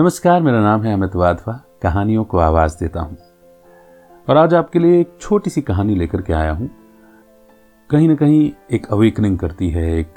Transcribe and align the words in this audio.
नमस्कार, 0.00 0.42
मेरा 0.42 0.60
नाम 0.60 0.82
है 0.82 0.94
अमित 0.94 1.16
वाधवा। 1.16 1.64
कहानियों 1.82 2.24
को 2.24 2.38
आवाज़ 2.38 2.76
देता 2.80 3.00
हूँ। 3.00 3.16
और 4.30 4.36
आज 4.36 4.54
आपके 4.54 4.78
लिए 4.78 5.00
एक 5.00 5.12
छोटी 5.20 5.50
सी 5.50 5.62
कहानी 5.62 5.94
लेकर 5.94 6.22
के 6.22 6.32
आया 6.32 6.52
हूँ। 6.52 6.70
कहीं 7.90 8.08
ना 8.08 8.14
कहीं 8.14 8.52
एक 8.70 8.86
अवेकनिंग 8.92 9.38
करती 9.38 9.70
है, 9.70 9.98
एक 9.98 10.14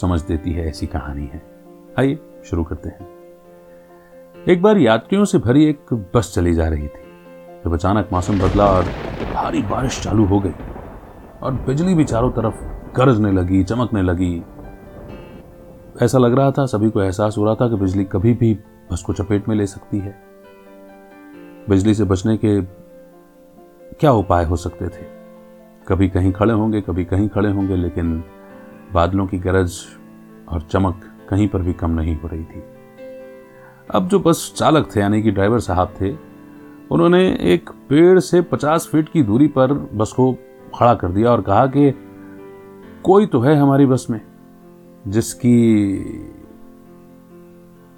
समझ 0.00 0.22
देती 0.22 0.52
है, 0.52 0.68
ऐसी 0.68 0.86
कहानी 0.86 1.26
है। 1.26 1.42
आइए, 1.98 2.18
शुरू 2.44 2.64
करते 2.64 2.88
हैं। 2.88 3.08
एक 4.48 4.62
बार 4.62 4.78
यात्रियों 4.78 5.24
से 5.24 5.38
भरी 5.38 5.64
एक 5.64 6.10
बस 6.14 6.32
चली 6.34 6.54
जा 6.54 6.68
रही 6.68 6.88
थी। 6.88 7.02
जब 7.64 7.72
अचानक 7.72 8.08
मौसम 8.12 8.38
बदला 8.38 8.66
और 8.66 8.84
भारी 9.34 9.62
बारिश 9.62 10.02
चालू 10.02 10.24
हो 10.24 10.40
गई 10.40 10.54
और 11.42 11.52
बिजली 11.52 11.94
भी 11.94 12.04
चारों 12.04 12.30
तरफ़ 12.30 12.62
गरजने 12.96 13.32
लगी, 13.32 13.64
चमकने 13.64 14.02
लगी। 14.02 14.44
ऐसा 16.02 16.18
लग 16.18 16.34
रहा 16.34 16.50
था, 16.50 16.66
सभी 16.66 16.90
को 16.90 17.02
एहसास 17.02 17.34
हो 17.38 17.44
रहा 17.44 17.54
था 17.54 17.68
कि 17.68 17.76
बिजली 17.76 18.04
कभी 18.04 18.32
भी 18.34 18.58
बस 18.92 19.02
को 19.02 19.12
चपेट 19.12 19.48
में 19.48 19.56
ले 19.56 19.66
सकती 19.66 19.98
है। 19.98 20.22
बिजली 21.68 21.94
से 21.94 22.04
बचने 22.04 22.36
के 22.36 22.62
क्या 23.94 24.12
उपाय 24.12 24.44
हो 24.44 24.56
सकते 24.56 24.88
थे? 24.88 25.20
कभी 25.88 26.08
कहीं 26.08 26.32
खड़े 26.32 26.52
होंगे, 26.52 26.80
कभी 26.80 27.04
कहीं 27.04 27.28
खड़े 27.28 27.50
होंगे, 27.50 27.76
लेकिन 27.76 28.24
बादलों 28.92 29.26
की 29.26 29.38
गरज 29.38 29.72
और 30.48 30.60
चमक 30.60 31.00
कहीं 31.28 31.48
पर 31.48 31.62
भी 31.62 31.72
कम 31.72 31.90
नहीं 31.90 32.20
हो 32.20 32.28
रही 32.28 32.44
थी। 32.44 32.62
अब 33.94 34.08
जो 34.08 34.18
बस 34.18 34.54
चालक 34.56 34.88
थे, 34.96 35.00
यानी 35.00 35.22
कि 35.22 35.30
ड्राइवर 35.30 35.58
साहब 35.58 35.94
थे, 36.00 36.12
उन्होंने 36.90 37.38
एक 37.40 37.70
पेड़ 37.70 38.20
से 38.20 38.40
पचास 38.40 38.88
फीट 38.92 39.08
की 39.08 39.22
दूरी 39.22 39.46
पर 39.46 39.72
बस 39.72 40.12
को 40.12 40.32
खड़ा 40.74 40.94
कर 40.94 41.08
दिया 41.08 41.30
और 41.30 41.40
कहा 41.40 41.66
कि, 41.66 41.94
कोई 43.04 43.26
तो 43.26 43.40
है 43.40 43.56
हमारी 43.56 43.86
बस 43.86 44.06
में, 44.10 44.20
जिसकी 45.08 45.96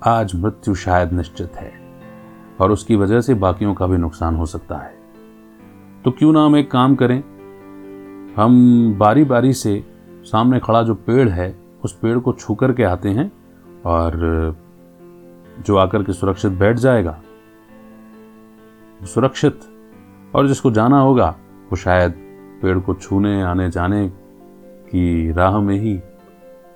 आज 0.06 0.34
मृत्यु 0.34 0.74
शायद 0.74 1.12
निश्चित 1.12 1.56
है, 1.56 1.72
और 2.60 2.70
उसकी 2.70 2.96
वजह 2.96 3.20
से 3.20 3.34
बाकियों 3.34 3.74
का 3.74 3.86
भी 3.86 3.96
नुकसान 3.96 4.36
हो 4.36 4.46
सकता 4.46 4.76
है। 4.76 4.94
तो 6.04 6.10
क्यों 6.10 6.32
ना 6.32 6.44
हम 6.44 6.56
एक 6.56 6.70
काम 6.70 6.94
करें? 6.94 7.18
हम 8.36 8.94
बारी 8.98 9.24
बारी 9.24 9.52
से 9.52 9.84
सामने 10.24 10.60
खड़ा 10.60 10.82
जो 10.82 10.94
पेड़ 10.94 11.28
है, 11.28 11.58
उस 11.84 11.98
पेड़ 11.98 12.18
को 12.18 12.32
छू 12.32 12.54
कर 12.54 12.72
के 12.72 12.84
आते 12.84 13.08
हैं, 13.08 13.32
और 13.86 14.56
जो 15.66 15.76
आकर 15.76 16.02
के 16.02 16.12
सुरक्षित 16.12 16.52
बैठ 16.52 16.76
जाएगा 16.76 17.20
सुरक्षित, 19.04 19.60
और 20.34 20.48
जिसको 20.48 20.70
जाना 20.70 21.00
होगा, 21.00 21.34
वो 21.70 21.76
शायद 21.76 22.12
पेड़ 22.62 22.78
को 22.78 22.94
छूने 22.94 23.42
आने 23.42 23.70
जाने 23.70 24.08
की 24.88 25.32
राह 25.32 25.60
में 25.60 25.78
ही 25.80 26.00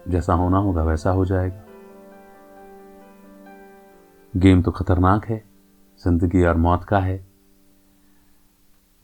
जैसा 0.08 0.34
होना 0.34 0.58
होगा, 0.58 0.83
वैसा 0.83 1.11
हो 1.11 1.24
जाएगा। 1.24 1.66
गेम 4.37 4.62
तो 4.62 4.70
खतरनाक 4.70 5.25
है, 5.25 5.45
ज़िंदगी 6.05 6.45
और 6.45 6.56
मौत 6.56 6.84
का 6.84 6.98
है। 6.98 7.27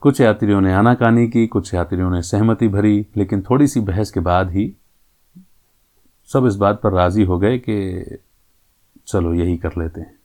कुछ 0.00 0.20
यात्रियों 0.20 0.60
ने 0.60 0.74
आनाकानी 0.74 1.28
की, 1.28 1.46
कुछ 1.46 1.74
यात्रियों 1.74 2.10
ने 2.10 2.22
सहमति 2.22 2.68
भरी, 2.68 3.06
लेकिन 3.16 3.42
थोड़ी 3.42 3.66
सी 3.66 3.80
बहस 3.80 4.10
के 4.10 4.20
बाद 4.20 4.50
ही 4.50 4.76
सब 6.32 6.46
इस 6.46 6.54
बात 6.56 6.80
पर 6.82 6.92
राज़ी 6.92 7.24
हो 7.24 7.38
गए 7.38 7.58
कि 7.58 8.04
चलो 9.06 9.34
यही 9.34 9.56
कर 9.56 9.70
लेते 9.78 10.00
हैं। 10.00 10.18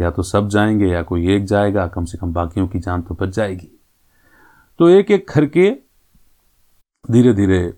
या 0.00 0.10
तो 0.10 0.22
सब 0.22 0.48
जाएँगे, 0.48 0.86
या 0.86 1.02
कोई 1.02 1.30
एक 1.30 1.44
जाएगा, 1.44 1.86
कम 1.86 2.04
से 2.04 2.18
कम 2.18 2.32
बाकियों 2.32 2.68
की 2.68 2.78
जान 2.78 3.02
तो 3.02 3.14
बच 3.14 3.28
जाएगी। 3.28 3.80
तो 4.78 4.88
एक 4.88 5.10
एक 5.10 5.28
करके 5.28 5.76
धीरे 7.10 7.32
धीरे 7.32 7.74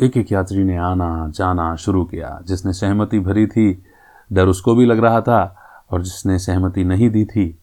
एक 0.00 0.16
एक 0.16 0.32
यात्री 0.32 0.64
ने 0.64 0.76
आना, 0.76 1.28
जाना 1.34 1.76
शुरू 1.76 2.04
किया, 2.04 2.40
जिसने 2.44 2.72
सहमति 2.72 3.20
भरी 3.20 3.46
थी 3.46 3.84
डर 4.32 4.46
उसको 4.46 4.74
भी 4.74 4.86
लग 4.86 4.98
रहा 4.98 5.20
था 5.20 5.56
और 5.90 6.02
जिसने 6.02 6.38
सहमति 6.38 6.84
नहीं 6.84 7.10
दी 7.10 7.24
थी, 7.24 7.58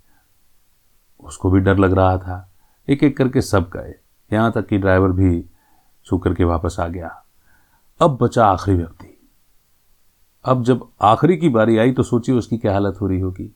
उसको 1.20 1.52
भी 1.52 1.60
डर 1.60 1.78
लग 1.78 1.94
रहा 1.94 2.18
था। 2.18 2.52
एक 2.90 3.04
एक 3.04 3.18
करके 3.18 3.42
सब 3.42 3.70
गए। 3.74 3.96
यहाँ 4.34 4.52
तक 4.52 4.68
कि 4.68 4.78
ड्राइवर 4.78 5.10
भी 5.10 5.50
छू 6.06 6.18
करके 6.18 6.44
वापस 6.44 6.78
आ 6.80 6.88
गया। 6.88 7.26
अब 8.00 8.18
बचा 8.22 8.46
आखिरी 8.46 8.78
व्यक्ति। 8.78 9.30
अब 10.46 10.64
जब 10.64 10.90
आखिरी 11.02 11.38
की 11.38 11.50
बारी 11.50 11.78
आई 11.78 11.92
तो 11.92 12.04
सोचिए 12.04 12.36
उसकी 12.36 12.58
क्या 12.58 12.74
हालत 12.74 12.98
हो 13.02 13.08
रही 13.08 13.20
होगी। 13.20 13.56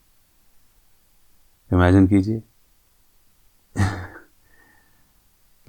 इमेजिन 1.74 2.08
कीजिए। 2.08 2.44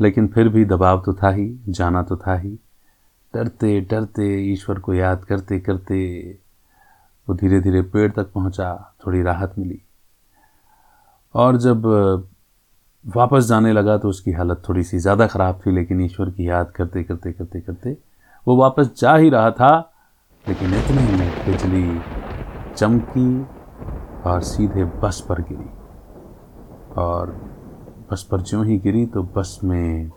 लेकिन 0.00 0.28
फिर 0.28 0.48
भी 0.48 0.64
दबाव 0.64 1.02
तो 1.06 1.14
था 1.14 1.30
ही, 1.30 1.60
जाना 1.68 2.02
तो 2.02 2.16
था 2.16 2.36
ही। 2.36 2.58
डरते 3.34 3.80
डरते 3.80 4.52
ईश्वर 4.52 4.78
को 4.78 4.94
याद 4.94 5.24
करते 5.24 5.60
करते 5.60 6.38
वो 7.30 7.34
धीरे 7.36 7.58
धीरे 7.60 7.80
पेड़ 7.84 8.10
तक 8.12 8.30
पहुँचा, 8.32 8.94
थोड़ी 9.06 9.20
राहत 9.22 9.52
मिली। 9.58 9.80
और 11.34 11.56
जब 11.58 11.86
वापस 13.04 13.44
जाने 13.46 13.72
लगा 13.72 13.96
तो 13.98 14.08
उसकी 14.08 14.32
हालत 14.32 14.62
थोड़ी 14.68 14.82
सी 14.84 14.98
ज़्यादा 14.98 15.26
ख़राब 15.26 15.60
थी, 15.60 15.70
लेकिन 15.72 16.00
ईश्वर 16.00 16.30
की 16.30 16.48
याद 16.48 16.70
करते 16.76 17.02
करते 17.04 17.32
करते 17.32 17.60
करते 17.60 17.96
वो 18.46 18.56
वापस 18.56 18.90
जा 19.00 19.14
ही 19.16 19.30
रहा 19.30 19.50
था, 19.52 19.70
लेकिन 20.44 20.74
इतने 20.74 21.02
में 21.12 21.30
बिजली 21.46 22.74
चमकी 22.74 23.42
और 24.24 24.42
सीधे 24.42 24.84
बस 25.00 25.24
पर 25.28 25.42
गिरी। 25.42 25.70
और 26.98 27.32
बस 28.10 28.28
पर 28.30 28.42
ज्यों 28.42 28.66
ही 28.66 28.78
गिरी 28.80 29.06
तो 29.06 29.22
बस 29.36 29.58
में 29.64 30.10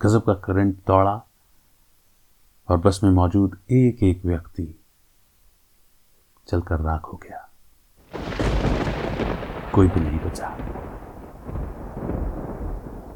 गजब 0.00 0.22
का 0.22 0.34
करंट 0.44 0.76
दौड़ा 0.86 1.20
और 2.68 2.78
बस 2.80 3.00
में 3.04 3.10
मौजूद 3.12 3.58
एक 3.72 4.02
एक 4.02 4.24
व्यक्ति 4.26 4.74
चलकर 6.48 6.80
राख 6.80 7.04
हो 7.04 7.20
गया। 7.22 7.46
कोई 9.74 9.88
भी 9.88 10.00
नहीं 10.00 10.18
बचा। 10.20 10.48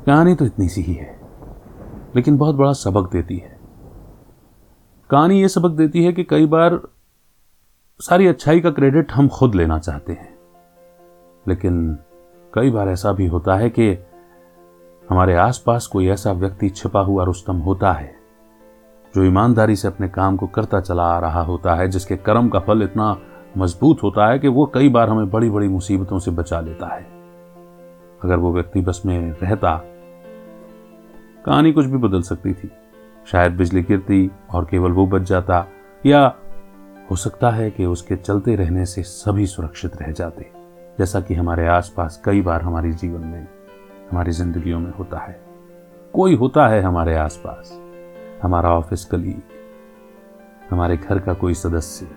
कहानी 0.06 0.34
तो 0.34 0.44
इतनी 0.44 0.68
सी 0.68 0.82
ही 0.82 0.94
है, 0.94 1.20
लेकिन 2.16 2.36
बहुत 2.36 2.54
बड़ा 2.54 2.72
सबक 2.72 3.10
देती 3.12 3.36
है। 3.36 3.58
कहानी 5.10 5.40
यह 5.42 5.48
सबक 5.48 5.76
देती 5.76 6.04
है 6.04 6.12
कि 6.12 6.24
कई 6.24 6.46
बार 6.46 6.80
सारी 8.00 8.26
अच्छाई 8.26 8.60
का 8.60 8.70
क्रेडिट 8.70 9.12
हम 9.12 9.28
खुद 9.28 9.54
लेना 9.54 9.78
चाहते 9.78 10.12
हैं, 10.12 10.34
लेकिन 11.46 11.98
कई 12.52 12.70
बार 12.70 12.88
ऐसा 12.88 13.12
भी 13.12 13.26
होता 13.26 13.56
है 13.56 13.70
कि 13.70 13.90
हमारे 15.10 15.34
आसपास 15.36 15.86
कोई 15.86 16.08
ऐसा 16.08 16.32
व्यक्ति 16.32 16.68
छिपा 16.70 17.00
हुआ 17.00 17.24
रुस्तम 17.24 17.56
होता 17.56 17.92
है 17.92 18.23
जो 19.14 19.24
ईमानदारी 19.24 19.76
से 19.76 19.88
अपने 19.88 20.08
काम 20.08 20.36
को 20.36 20.46
करता 20.46 20.80
चला 20.80 21.02
आ 21.02 21.18
रहा 21.18 21.42
होता 21.42 21.74
है, 21.74 21.88
जिसके 21.88 22.16
कर्म 22.16 22.48
का 22.48 22.58
फल 22.58 22.82
इतना 22.82 23.16
मज़बूत 23.58 24.02
होता 24.02 24.26
है 24.26 24.38
कि 24.38 24.48
वो 24.48 24.72
कई 24.74 24.88
बार 24.88 25.08
हमें 25.08 25.30
बड़ी 25.30 25.50
बड़ी 25.50 25.68
मुसीबतों 25.68 26.18
से 26.18 26.30
बचा 26.30 26.60
लेता 26.60 26.86
है। 26.86 27.06
अगर 28.24 28.36
वो 28.36 28.52
व्यक्ति 28.52 28.80
बस 28.80 29.02
में 29.06 29.36
रहता, 29.42 29.82
कहानी 31.46 31.72
कुछ 31.72 31.86
भी 31.86 31.98
बदल 31.98 32.22
सकती 32.22 32.54
थी। 32.54 32.70
शायद 33.26 33.52
बिजली 33.52 33.82
गिरती 33.82 34.30
और 34.50 34.64
केवल 34.64 34.90
वो 34.90 35.06
बच 35.06 35.22
जाता, 35.22 35.66
या 36.06 36.34
हो 37.10 37.16
सकता 37.16 37.50
है 37.50 37.70
कि 37.70 37.84
उसके 37.84 38.16
चलते 38.16 38.56
रहने 38.56 38.86
से 38.86 39.02
सभी 39.02 39.46
सुरक्षित 39.46 40.02
रह 40.02 40.12
जाते, 40.12 40.50
जैसा 40.98 41.20
कि 41.20 41.34
हमारे 41.34 41.66
आसपास 41.66 42.22
कई 42.24 42.42
बार 42.42 42.62
हमारे 42.62 42.92
जीवन 42.92 43.20
में, 43.20 43.48
हमारी 44.10 44.32
जिंदगियों 44.32 44.80
में 44.80 44.92
होता 44.92 45.18
है। 45.18 45.40
कोई 46.12 46.34
होता 46.34 46.68
है 46.68 46.82
हमारे 46.82 47.16
आसपास। 47.16 47.80
हमारा 48.44 48.70
ऑफ़िस 48.70 49.04
कलीग 49.04 49.42
हमारे 50.70 50.96
घर 50.96 51.18
का 51.18 51.34
कोई 51.34 51.54
सदस्य, 51.54 52.08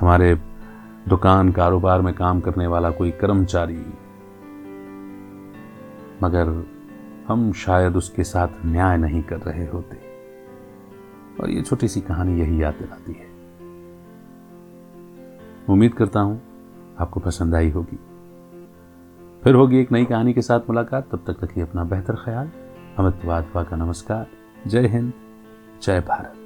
हमारे 0.00 0.34
दुकान 1.08 1.52
कारोबार 1.52 2.00
में 2.00 2.14
काम 2.14 2.40
करने 2.40 2.66
वाला 2.66 2.90
कोई 2.90 3.10
कर्मचारी। 3.10 3.84
मगर 6.22 6.66
हम 7.28 7.52
शायद 7.52 7.96
उसके 7.96 8.24
साथ 8.24 8.48
न्याय 8.66 8.96
नहीं 8.96 9.22
कर 9.22 9.38
रहे 9.38 9.66
होते। 9.66 9.96
और 11.40 11.50
ये 11.50 11.62
छोटी 11.62 11.88
सी 11.88 12.00
कहानी 12.00 12.40
यही 12.40 12.62
याद 12.62 12.74
दिलाती 12.74 13.12
है। 13.12 13.26
उम्मीद 15.68 15.94
करता 15.94 16.20
हूँ 16.20 16.40
आपको 17.00 17.20
पसंद 17.20 17.54
आई 17.54 17.70
होगी। 17.70 17.98
फिर 19.44 19.54
होगी 19.54 19.80
एक 19.80 19.92
नई 19.92 20.04
कहानी 20.04 20.32
के 20.32 20.42
साथ 20.42 20.60
मुलाकात। 20.60 21.08
तब 21.12 21.24
तक 21.30 21.44
रखिए 21.44 21.64
अपना 21.64 21.84
बेहतर 21.84 22.14
ख्याल। 22.14 22.50
अमित 22.98 23.24
वाधवा 23.24 23.62
का 23.62 23.76
नमस्कार। 23.76 24.37
जय 24.68 24.86
हिंद 24.86 25.12
जय 25.82 26.00
भारत। 26.00 26.37